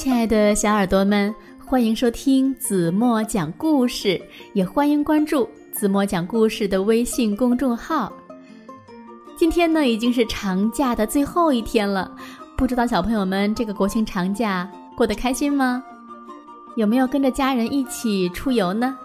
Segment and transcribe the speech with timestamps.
[0.00, 4.18] 亲爱的小耳朵们，欢迎收听子墨讲故事，
[4.54, 8.10] 也欢迎关注子墨讲故事的微信公众号。
[9.36, 12.10] 今天呢，已经是长假的最后一天了，
[12.56, 14.66] 不知道小朋友们这个国庆长假
[14.96, 15.84] 过得开心吗？
[16.76, 18.96] 有没有跟着家人一起出游呢？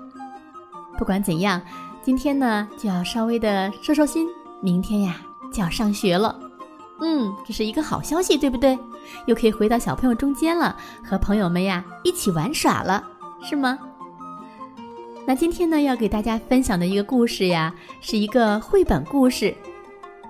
[0.97, 1.61] 不管怎样，
[2.03, 4.25] 今天呢就要稍微的收收心，
[4.61, 5.17] 明天呀
[5.51, 6.39] 就要上学了。
[7.01, 8.79] 嗯，这是一个好消息，对不对？
[9.25, 13.03] 又可以回到小朋友中间了，和朋友们呀一起玩耍了，
[13.43, 13.77] 是吗？
[15.25, 19.55] 那今天呢，要给大家分享的一个故事呀，是一个绘本故事。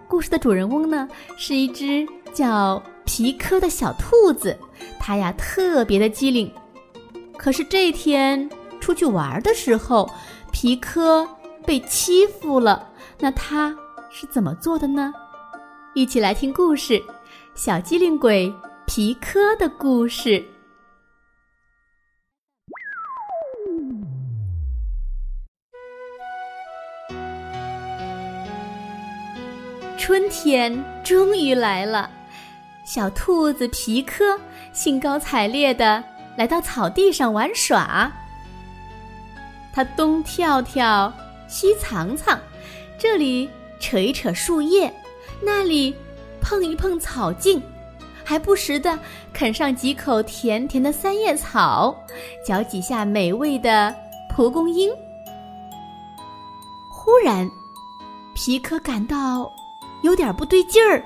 [0.07, 1.07] 故事的主人翁呢，
[1.37, 4.57] 是一只叫皮科的小兔子，
[4.99, 6.49] 它呀特别的机灵。
[7.37, 10.09] 可是这天出去玩的时候，
[10.51, 11.27] 皮科
[11.65, 12.87] 被欺负了，
[13.19, 13.75] 那他
[14.09, 15.13] 是怎么做的呢？
[15.93, 16.93] 一起来听故事，
[17.55, 18.53] 《小机灵鬼
[18.85, 20.29] 皮科的故事》。
[29.97, 32.11] 春天终于来了，
[32.85, 34.37] 小兔子皮科
[34.73, 36.03] 兴高采烈的
[36.35, 38.11] 来到草地上玩耍。
[39.73, 41.11] 它东跳跳，
[41.47, 42.37] 西藏藏，
[42.99, 44.93] 这里扯一扯树叶。
[45.41, 45.95] 那里
[46.47, 47.59] 碰一碰草茎，
[48.23, 48.99] 还不时的
[49.33, 51.95] 啃上几口甜甜的三叶草，
[52.45, 53.93] 嚼几下美味的
[54.29, 54.93] 蒲公英。
[56.91, 57.49] 忽然，
[58.35, 59.51] 皮克感到
[60.03, 61.03] 有点不对劲儿，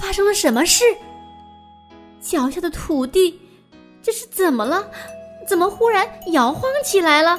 [0.00, 0.82] 发生了什么事？
[2.22, 3.38] 脚下的土地
[4.02, 4.82] 这是怎么了？
[5.46, 7.38] 怎么忽然摇晃起来了？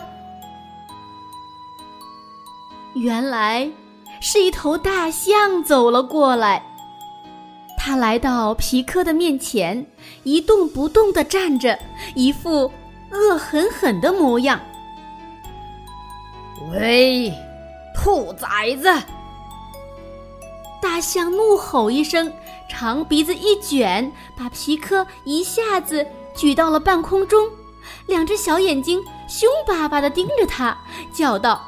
[2.93, 3.67] 原来。
[4.23, 6.63] 是一头大象走了过来，
[7.75, 9.83] 他来到皮克的面前，
[10.21, 11.77] 一动不动地站着，
[12.13, 12.71] 一副
[13.09, 14.59] 恶狠狠的模样。
[16.71, 17.33] 喂，
[17.95, 18.93] 兔崽子！
[20.79, 22.31] 大象怒吼一声，
[22.69, 26.05] 长鼻子一卷，把皮克一下子
[26.35, 27.49] 举到了半空中，
[28.05, 30.77] 两只小眼睛凶巴巴地盯着他，
[31.11, 31.59] 叫道。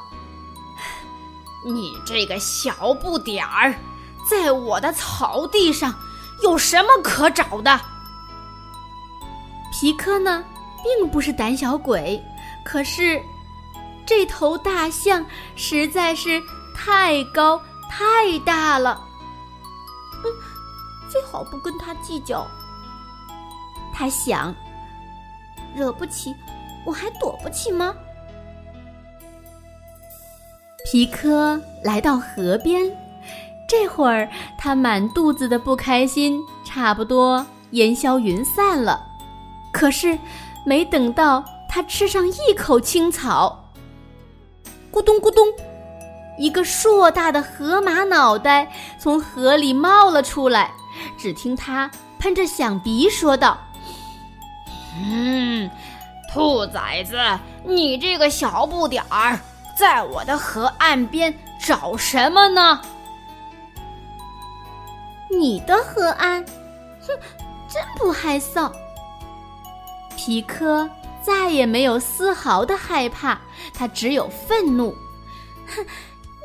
[1.65, 3.73] 你这个小不点儿，
[4.29, 5.93] 在我的草地上
[6.41, 7.79] 有什么可找的？
[9.71, 10.43] 皮科呢，
[10.83, 12.21] 并不是胆小鬼，
[12.63, 13.21] 可是
[14.05, 15.25] 这头大象
[15.55, 16.41] 实在是
[16.75, 17.59] 太高
[17.89, 19.01] 太大了。
[21.09, 22.45] 最好不跟他计较。
[23.93, 24.53] 他想，
[25.75, 26.35] 惹不起，
[26.85, 27.93] 我还躲不起吗？
[30.93, 32.79] 皮科来到河边，
[33.67, 39.03] 这会儿他满肚子的不开心差不多烟消云散了。
[39.71, 40.15] 可是，
[40.63, 43.71] 没等到他吃上一口青草，
[44.91, 45.47] 咕咚咕咚，
[46.37, 50.69] 一个硕大的河马脑袋从河里冒了出来。
[51.17, 51.89] 只听他
[52.19, 53.57] 喷着响鼻说道
[55.03, 55.67] ：“嗯，
[56.31, 57.17] 兔崽子，
[57.65, 59.39] 你这个小不点儿。”
[59.75, 62.81] 在我的河岸边找什么呢？
[65.29, 66.45] 你的河岸，
[67.01, 67.07] 哼，
[67.67, 68.71] 真不害臊。
[70.15, 70.87] 皮科
[71.23, 73.39] 再也没有丝毫的害怕，
[73.73, 74.95] 他只有愤怒。
[75.75, 75.83] 哼，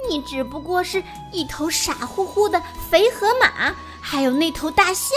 [0.09, 5.11] 你只不过是一头傻乎乎的肥河马，还有那头大象，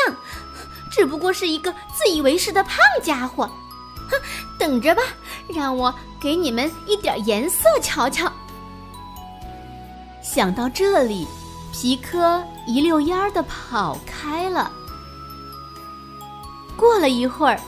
[0.92, 3.50] 只不过是一个自以为是的胖家伙。
[4.10, 4.20] 哼，
[4.60, 5.02] 等着吧，
[5.48, 8.32] 让我给你们一点颜色瞧瞧。
[10.22, 11.28] 想到这里，
[11.74, 14.72] 皮科一溜烟儿的跑开了。
[16.78, 17.60] 过了一会儿，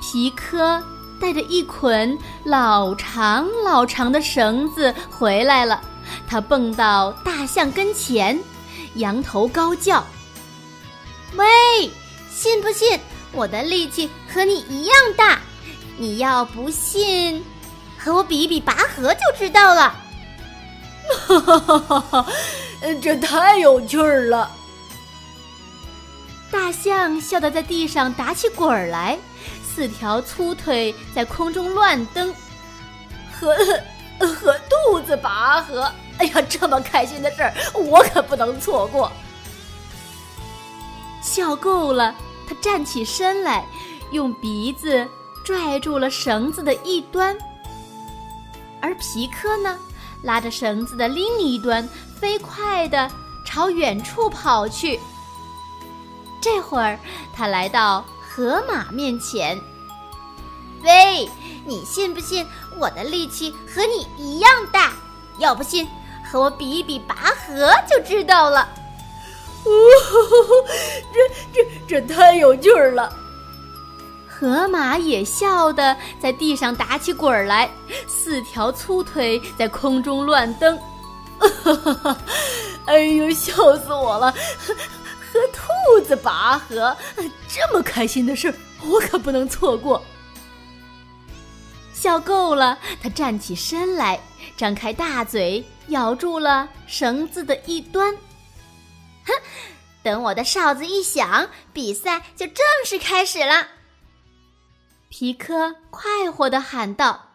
[0.00, 0.82] 皮科
[1.20, 5.80] 带着一捆老长老长的绳子回来了。
[6.26, 8.38] 他蹦到大象跟前，
[8.94, 10.04] 仰头高叫
[11.36, 11.46] ：“喂，
[12.30, 12.98] 信不信
[13.32, 15.38] 我的力气和你一样大？”
[16.00, 17.42] 你要不信，
[18.08, 19.94] 和我比一比拔河就知道了。
[21.26, 22.26] 哈哈哈哈哈！
[23.02, 24.50] 这太有趣儿了。
[26.50, 29.18] 大象笑得在地上打起滚儿来，
[29.62, 32.34] 四条粗腿在空中乱蹬。
[33.38, 33.54] 和
[34.26, 39.12] 和肚子拔河，哎呀，这么开心的事儿，我可不能错过。
[41.20, 42.14] 笑够了，
[42.48, 43.66] 他站起身来，
[44.12, 45.06] 用鼻子。
[45.44, 47.34] 拽住了绳子的一端，
[48.80, 49.78] 而皮科呢，
[50.22, 51.88] 拉着绳子的另一端，
[52.18, 53.10] 飞快地
[53.44, 55.00] 朝远处跑去。
[56.40, 56.98] 这会儿，
[57.34, 59.60] 他来到河马面前。
[60.82, 61.28] 喂，
[61.66, 62.46] 你信不信
[62.78, 64.92] 我的力气和你一样大？
[65.38, 65.88] 要不信，
[66.24, 68.68] 和我比一比拔河就知道了。
[69.64, 69.70] 哦，
[71.12, 73.12] 这这这太有劲儿了！
[74.38, 77.68] 河马也笑得在地上打起滚儿来，
[78.06, 80.78] 四条粗腿在空中乱蹬。
[82.86, 84.32] 哎呦，笑死我了！
[85.32, 86.96] 和兔子拔河，
[87.48, 88.54] 这么开心的事儿，
[88.88, 90.00] 我可不能错过。
[91.92, 94.20] 笑够了，他站起身来，
[94.56, 98.14] 张开大嘴，咬住了绳子的一端。
[99.26, 99.32] 哼，
[100.04, 103.66] 等我的哨子一响，比赛就正式开始了。
[105.08, 107.26] 皮科快活地喊道。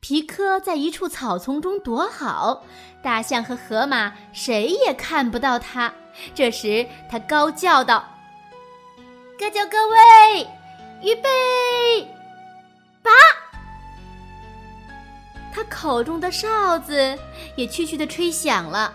[0.00, 2.64] 皮科在一处草丛中躲好，
[3.02, 5.92] 大象和河马谁也看不到他。
[6.34, 8.04] 这时，他高叫道
[9.38, 10.48] ：“各就各位，
[11.02, 11.28] 预备，
[13.02, 13.10] 拔！”
[15.54, 17.16] 他口中的哨子
[17.56, 18.92] 也区区的吹响了。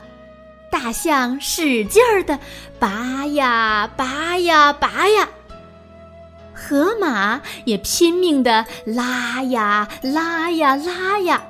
[0.70, 2.38] 大象使劲儿的
[2.80, 5.30] 拔呀拔呀拔呀，
[6.64, 11.44] 河马也拼命的拉呀拉呀拉呀，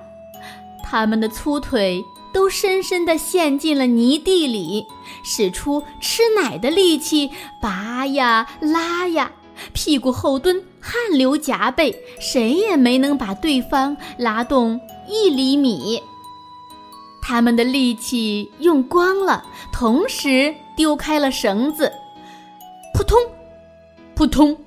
[0.83, 4.83] 它们的粗腿都深深的陷进了泥地里，
[5.23, 7.29] 使出吃奶的力气
[7.61, 9.31] 拔呀拉呀，
[9.71, 16.01] 屁股后蹲，汗流浃背，谁也没能把对方拉动一厘米。
[17.21, 21.91] 他们的力气用光了，同时丢开了绳子，
[22.95, 23.17] 扑通，
[24.15, 24.57] 扑通，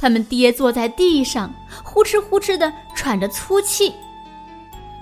[0.00, 1.52] 他们跌坐在地上，
[1.84, 3.94] 呼哧呼哧的喘着粗气。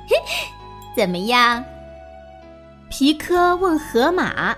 [0.08, 0.16] 嘿，
[0.96, 1.62] 怎么样？
[2.90, 4.56] 皮科问河马：“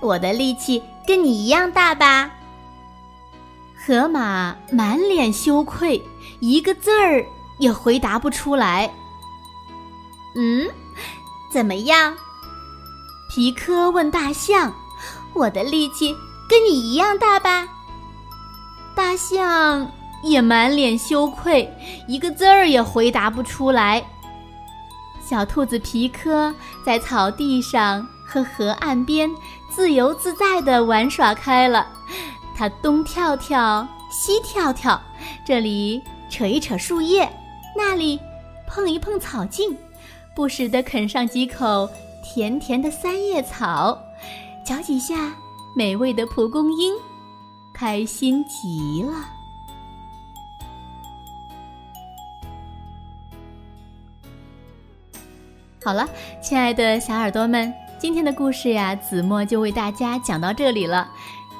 [0.00, 2.30] 我的力气跟你一样大吧？”
[3.84, 6.00] 河马满脸羞愧，
[6.40, 7.24] 一个字儿
[7.58, 8.90] 也回答不出来。
[10.36, 10.66] 嗯。
[11.52, 12.16] 怎么样？
[13.28, 14.72] 皮科问大象
[15.34, 16.14] ：“我的力气
[16.48, 17.68] 跟你一样大吧？”
[18.94, 19.90] 大象
[20.22, 21.70] 也满脸羞愧，
[22.06, 24.02] 一个字儿也回答不出来。
[25.24, 26.54] 小兔子皮科
[26.84, 29.30] 在草地上和河岸边
[29.70, 31.86] 自由自在地玩耍开了，
[32.54, 35.00] 它东跳跳，西跳跳，
[35.44, 37.30] 这里扯一扯树叶，
[37.76, 38.18] 那里
[38.66, 39.76] 碰一碰草茎。
[40.34, 41.88] 不时地啃上几口
[42.24, 43.98] 甜甜的三叶草，
[44.64, 45.32] 嚼几下
[45.74, 46.94] 美味的蒲公英，
[47.82, 49.12] 开心极了。
[55.84, 56.08] 好了，
[56.40, 61.10] 亲爱的小耳朵们，今天的故事呀，子墨就为大家讲到这里了。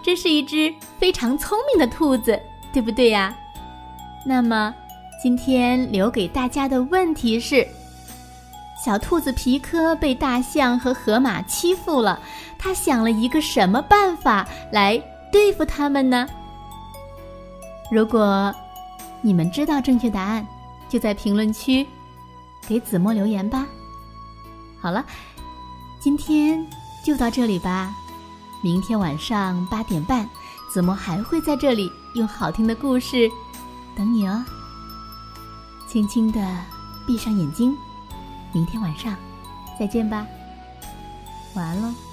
[0.01, 2.41] 这是一只非常聪明的兔子，
[2.73, 3.37] 对不对呀？
[4.25, 4.73] 那么，
[5.21, 7.67] 今天留给大家的问题是。
[8.85, 12.21] 小兔子皮科被大象和河马欺负了，
[12.57, 16.29] 他想了一个什么办法来对付他们呢？
[17.91, 18.55] 如果
[19.23, 20.47] 你们知道正确答案，
[20.89, 21.87] 就在评论区
[22.69, 23.67] 给子墨留言吧。
[24.81, 25.05] 好了，
[26.01, 26.65] 今天
[27.05, 27.95] 就到这里吧。
[28.63, 30.29] 明天晚上八点半，
[30.71, 33.29] 子墨还会在这里用好听的故事
[33.97, 34.45] 等你哦。
[35.89, 36.41] 轻轻的
[37.07, 37.77] 闭上眼睛。
[38.53, 39.17] 明天晚上，
[39.79, 40.27] 再见吧，
[41.55, 42.12] 晚安喽。